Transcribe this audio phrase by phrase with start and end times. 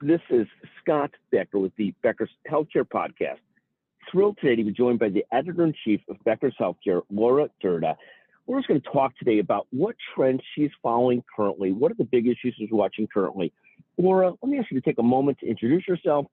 [0.00, 0.46] This is
[0.80, 3.40] Scott Becker with the Becker's Healthcare Podcast.
[4.10, 7.48] Thrilled today to be joined by the editor in chief of Becker's Healthcare, Laura.
[8.46, 11.72] We're just going to talk today about what trends she's following currently.
[11.72, 13.52] What are the big issues she's watching currently?
[13.98, 16.26] Laura, let me ask you to take a moment to introduce yourself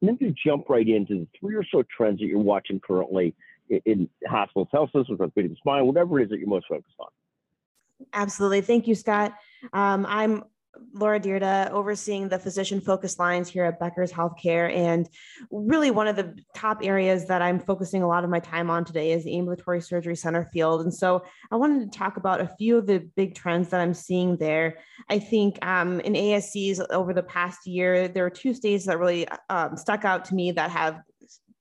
[0.00, 3.36] and then to jump right into the three or so trends that you're watching currently
[3.70, 7.08] in, in hospitals, health systems, orthopedic spine, whatever it is that you're most focused on.
[8.12, 8.62] Absolutely.
[8.62, 9.32] Thank you, Scott.
[9.72, 10.42] Um, I'm
[10.94, 14.74] Laura Dyrda, overseeing the physician focused lines here at Becker's Healthcare.
[14.74, 15.08] And
[15.50, 18.84] really, one of the top areas that I'm focusing a lot of my time on
[18.84, 20.82] today is the ambulatory surgery center field.
[20.82, 23.94] And so I wanted to talk about a few of the big trends that I'm
[23.94, 24.78] seeing there.
[25.08, 29.26] I think um, in ASCs over the past year, there are two states that really
[29.50, 31.00] um, stuck out to me that have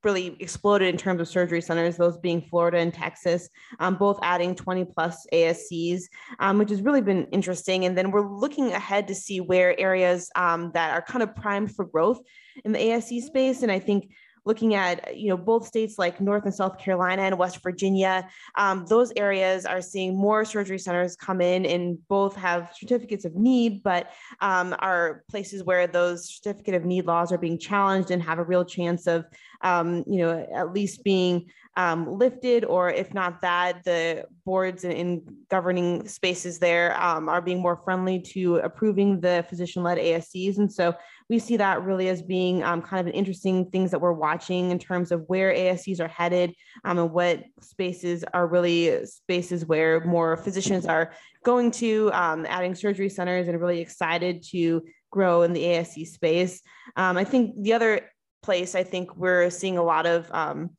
[0.04, 4.55] really exploded in terms of surgery centers, those being Florida and Texas, um, both adding
[4.55, 6.04] 20 plus ASCs,
[6.40, 7.86] um, which has really been interesting.
[7.86, 11.76] And then we're looking ahead to see where areas um, that are kind of primed
[11.76, 12.20] for growth
[12.66, 13.64] in the ASC space.
[13.64, 14.12] And I think
[14.46, 18.85] looking at you know both states like north and south carolina and west virginia um,
[18.88, 23.84] those areas are seeing more surgery centers come in and both have certificates of need
[23.84, 28.40] but um, are places where those certificate of need laws are being challenged and have
[28.40, 29.26] a real chance of
[29.63, 35.23] um, you know, at least being um, lifted, or if not that, the boards in
[35.49, 40.57] governing spaces there um, are being more friendly to approving the physician-led ASCs.
[40.57, 40.93] And so
[41.29, 44.71] we see that really as being um, kind of an interesting things that we're watching
[44.71, 50.04] in terms of where ASCs are headed um, and what spaces are really spaces where
[50.04, 51.13] more physicians are
[51.45, 56.62] going to, um, adding surgery centers and really excited to grow in the ASC space.
[56.98, 58.01] Um, I think the other
[58.42, 60.72] place I think we're seeing a lot of um,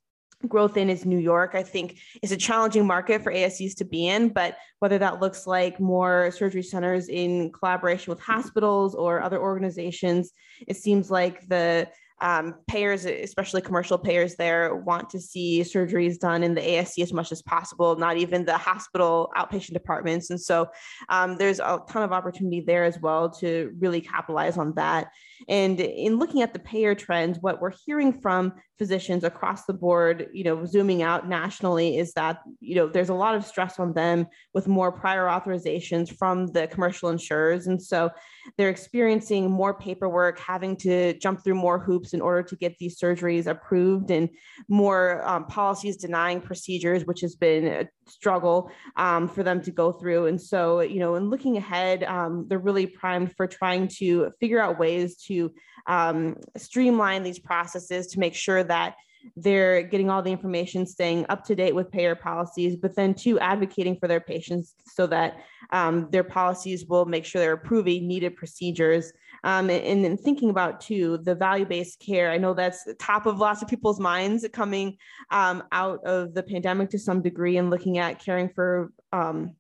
[0.49, 1.55] growth in is New York.
[1.55, 5.47] I think it's a challenging market for ASCs to be in, but whether that looks
[5.47, 10.33] like more surgery centers in collaboration with hospitals or other organizations,
[10.67, 11.89] it seems like the
[12.23, 17.13] um, payers, especially commercial payers there, want to see surgeries done in the ASC as
[17.13, 20.31] much as possible, not even the hospital outpatient departments.
[20.31, 20.69] And so
[21.09, 25.09] um, there's a ton of opportunity there as well to really capitalize on that.
[25.49, 30.29] And in looking at the payer trends, what we're hearing from physicians across the board,
[30.33, 33.93] you know, zooming out nationally is that, you know, there's a lot of stress on
[33.93, 37.69] them with more prior authorizations from the commercial insurers.
[37.69, 38.11] And so
[38.57, 42.99] they're experiencing more paperwork, having to jump through more hoops in order to get these
[42.99, 44.29] surgeries approved and
[44.67, 48.59] more um, policies denying procedures, which has been a struggle
[48.97, 50.27] um, for them to go through.
[50.27, 54.61] And so, you know, in looking ahead, um, they're really primed for trying to figure
[54.61, 55.53] out ways to
[55.87, 58.72] um, streamline these processes to make sure that
[59.37, 63.39] they're getting all the information, staying up to date with payer policies, but then two,
[63.39, 65.39] advocating for their patients so that
[65.71, 69.13] um, their policies will make sure they're approving needed procedures.
[69.45, 73.39] Um, and then thinking about too the value-based care, I know that's the top of
[73.39, 74.97] lots of people's minds coming
[75.31, 79.55] um, out of the pandemic to some degree and looking at caring for um,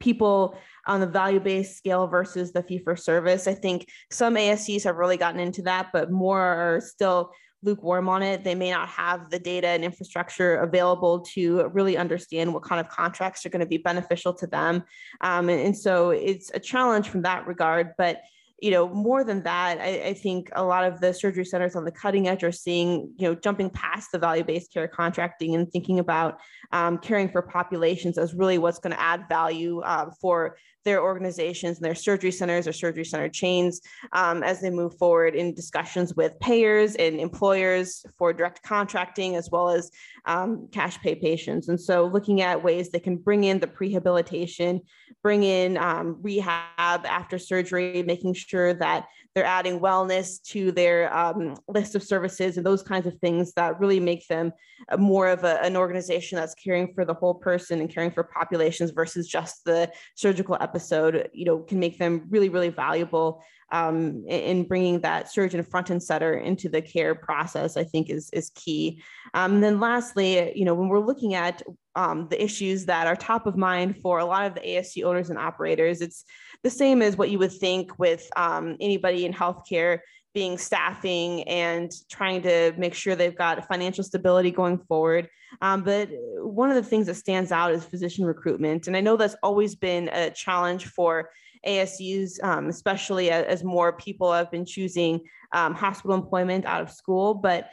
[0.00, 3.46] people on the value-based scale versus the fee for service.
[3.46, 7.30] I think some ASCs have really gotten into that, but more are still
[7.66, 8.44] lukewarm on it.
[8.44, 12.88] They may not have the data and infrastructure available to really understand what kind of
[12.88, 14.84] contracts are going to be beneficial to them.
[15.20, 17.92] Um, and, and so it's a challenge from that regard.
[17.98, 18.22] But
[18.60, 21.84] you know, more than that, I, I, think a lot of the surgery centers on
[21.84, 25.98] the cutting edge are seeing, you know, jumping past the value-based care contracting and thinking
[25.98, 26.40] about
[26.72, 30.56] um, caring for populations as really what's going to add value uh, for
[30.86, 33.82] their organizations and their surgery centers or surgery center chains
[34.12, 39.50] um, as they move forward in discussions with payers and employers for direct contracting as
[39.50, 39.90] well as
[40.26, 41.68] um, cash pay patients.
[41.68, 44.80] And so looking at ways they can bring in the prehabilitation,
[45.22, 51.54] bring in um, rehab after surgery, making sure that they're adding wellness to their um,
[51.68, 54.50] list of services and those kinds of things that really make them
[54.96, 58.92] more of a, an organization that's caring for the whole person and caring for populations
[58.92, 64.64] versus just the surgical episode, you know, can make them really, really valuable um, in
[64.64, 69.02] bringing that surgeon front and center into the care process, I think is, is key.
[69.34, 71.62] Um, then lastly, you know, when we're looking at
[71.94, 75.30] um, the issues that are top of mind for a lot of the ASC owners
[75.30, 76.24] and operators, it's
[76.62, 80.00] the same as what you would think with um, anybody in healthcare
[80.36, 85.28] being staffing and trying to make sure they've got financial stability going forward.
[85.62, 88.86] Um, but one of the things that stands out is physician recruitment.
[88.86, 91.30] And I know that's always been a challenge for
[91.66, 95.20] ASCs, um, especially as, as, more people have been choosing
[95.52, 97.34] um, hospital employment out of school.
[97.34, 97.70] But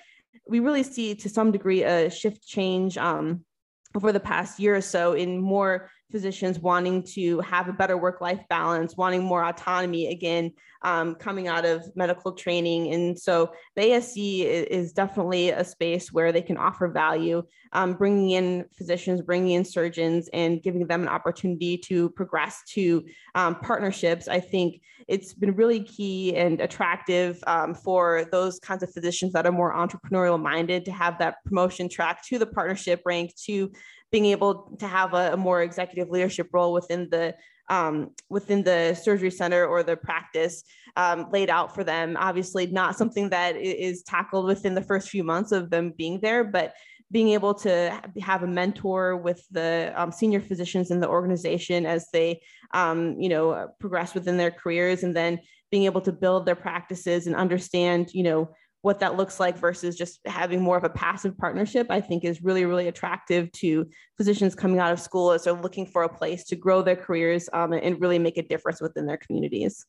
[0.48, 3.45] we really see to some degree a shift change um,
[3.95, 8.22] over the past year or so in more physicians wanting to have a better work
[8.22, 10.51] life balance, wanting more autonomy, again,
[10.84, 12.94] um, coming out of medical training.
[12.94, 17.42] And so the ASC is definitely a space where they can offer value,
[17.72, 23.04] um, bringing in physicians, bringing in surgeons, and giving them an opportunity to progress to
[23.34, 24.28] um, partnerships.
[24.28, 29.48] I think it's been really key and attractive um, for those kinds of physicians that
[29.48, 33.72] are more entrepreneurial minded to have that promotion track to the partnership rank to
[34.13, 37.36] being able to have a, a more executive leadership role within the
[37.69, 40.63] um, within the surgery center or the practice
[40.98, 42.15] um, laid out for them.
[42.19, 46.44] Obviously, not something that is tackled within the first few months of them being there,
[46.44, 46.74] but
[47.12, 52.07] being able to have a mentor with the um, senior physicians in the organization as
[52.12, 52.42] they,
[52.74, 55.39] um, you know, progress within their careers, and then
[55.71, 58.50] being able to build their practices and understand, you know,
[58.84, 62.44] what that looks like versus just having more of a passive partnership, I think is
[62.44, 63.88] really, really attractive to
[64.18, 67.50] physicians coming out of school as they're looking for a place to grow their careers
[67.54, 69.86] um, and really make a difference within their communities.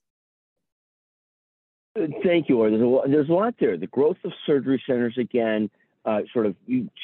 [1.96, 2.70] Thank you.
[2.70, 3.76] There's a, lot, there's a lot there.
[3.76, 5.70] The growth of surgery centers, again,
[6.04, 6.54] uh, sort of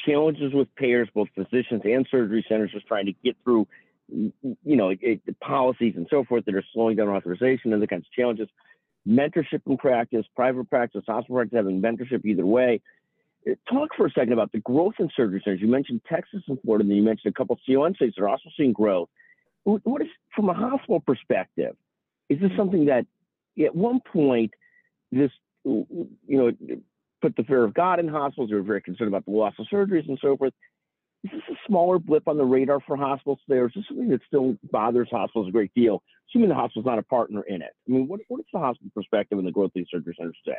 [0.05, 3.67] challenges with payers, both physicians and surgery centers, just trying to get through,
[4.07, 4.31] you
[4.63, 8.13] know, it, policies and so forth that are slowing down authorization and the kinds of
[8.13, 8.47] challenges
[9.07, 12.81] mentorship in practice, private practice, hospital practice, having mentorship either way.
[13.49, 15.61] Uh, talk for a second about the growth in surgery centers.
[15.61, 18.23] You mentioned Texas and Florida, and then you mentioned a couple of CON states that
[18.23, 19.09] are also seeing growth.
[19.63, 21.75] What is, from a hospital perspective,
[22.29, 23.05] is this something that
[23.63, 24.51] at one point,
[25.11, 25.31] this,
[25.63, 26.51] you know,
[27.21, 29.67] put the fear of God in hospitals, they were very concerned about the loss of
[29.71, 30.53] surgeries and so forth.
[31.23, 34.09] Is this a smaller blip on the radar for hospitals today, or is this something
[34.09, 37.71] that still bothers hospitals a great deal, assuming the hospital's not a partner in it?
[37.87, 40.37] I mean, what, what is the hospital perspective in the growth of these surgery centers
[40.43, 40.57] today?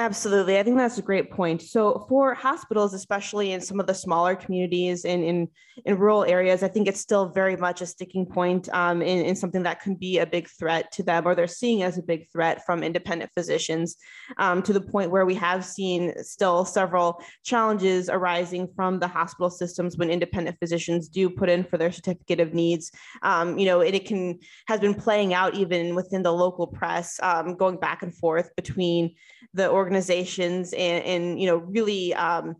[0.00, 0.56] Absolutely.
[0.56, 1.60] I think that's a great point.
[1.60, 5.48] So for hospitals, especially in some of the smaller communities and in,
[5.84, 9.34] in rural areas, I think it's still very much a sticking point um, in, in
[9.34, 12.30] something that can be a big threat to them or they're seeing as a big
[12.30, 13.96] threat from independent physicians
[14.36, 19.50] um, to the point where we have seen still several challenges arising from the hospital
[19.50, 22.92] systems when independent physicians do put in for their certificate of needs.
[23.22, 27.18] Um, you know, it, it, can has been playing out even within the local press,
[27.20, 29.16] um, going back and forth between
[29.54, 32.56] the organizations and, and you know really um,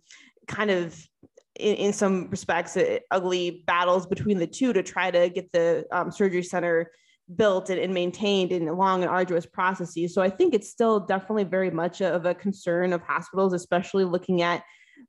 [0.47, 0.97] kind of
[1.57, 5.85] in, in, some respects uh, ugly battles between the two to try to get the
[5.93, 6.91] um, surgery center
[7.37, 10.15] built and, and, maintained in long and arduous processes.
[10.15, 14.41] So i think it's still definitely very much of a concern of hospitals especially looking
[14.41, 14.63] at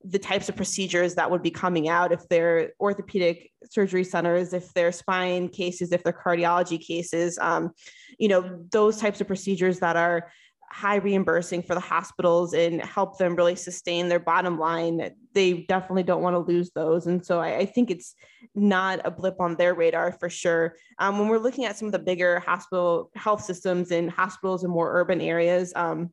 [0.04, 4.72] the types of procedures that would be coming out if they're orthopedic surgery centers, if
[4.74, 7.72] they're spine cases, if they're cardiology cases, um,
[8.18, 10.32] you know, those types of procedures that are
[10.72, 15.12] high reimbursing for the hospitals and help them really sustain their bottom line.
[15.34, 17.08] They definitely don't want to lose those.
[17.08, 18.16] And so I, I think it's
[18.56, 20.76] not a blip on their radar for sure.
[21.00, 24.70] Um, when we're looking at some of the bigger hospital health systems and hospitals in
[24.70, 26.12] more urban areas, um,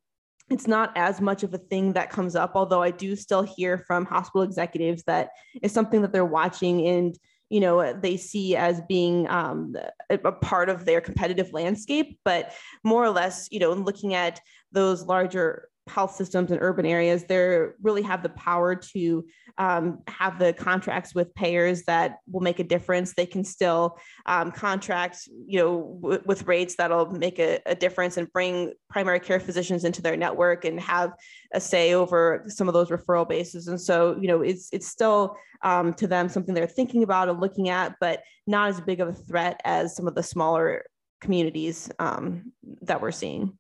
[0.49, 3.79] it's not as much of a thing that comes up, although I do still hear
[3.79, 5.31] from hospital executives that
[5.61, 7.19] it's something that they're watching and
[7.51, 9.75] you know they see as being um,
[10.11, 12.53] a, part of their competitive landscape but
[12.85, 14.41] more or less you know looking at
[14.73, 19.25] those larger health systems in urban areas they really have the power to
[19.59, 23.15] um, have the contracts with payers that will make a difference.
[23.15, 28.17] They can still um, contract you know w- with rates that'll make a, a, difference
[28.17, 31.13] and bring primary care physicians into their network and have
[31.55, 33.69] a say over some of those referral bases.
[33.69, 37.41] And so you know it's it's still um, to them something they're thinking about and
[37.41, 40.85] looking at but not as big of a threat as some of the smaller
[41.21, 42.53] communities um,
[42.83, 43.57] that we're seeing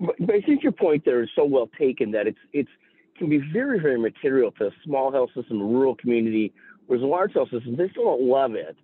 [0.00, 2.70] but I think your point there is so well taken that it's it's
[3.18, 6.52] can be very very material to a small health system, a rural community,
[6.86, 8.76] whereas a large health system they still don't love it,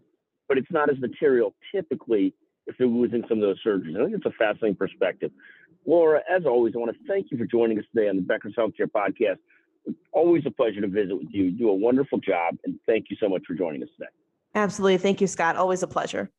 [0.49, 2.35] but it's not as material typically
[2.67, 4.01] if they're losing some of those surgeries.
[4.01, 5.31] I think it's a fascinating perspective.
[5.85, 8.55] Laura, as always, I want to thank you for joining us today on the Becker's
[8.57, 9.39] Healthcare Podcast.
[9.85, 11.45] It's always a pleasure to visit with you.
[11.45, 14.11] You do a wonderful job, and thank you so much for joining us today.
[14.55, 14.99] Absolutely.
[14.99, 15.57] Thank you, Scott.
[15.57, 16.31] Always a pleasure.